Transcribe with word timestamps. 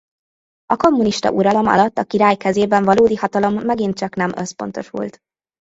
A 0.65 0.75
kommunista 0.75 1.31
uralom 1.31 1.65
alatt 1.67 1.97
a 1.97 2.03
király 2.03 2.35
kezében 2.35 2.83
valódi 2.83 3.15
hatalom 3.15 3.53
megint 3.65 3.95
csak 3.97 4.15
nem 4.15 4.31
összpontosult. 4.35 5.19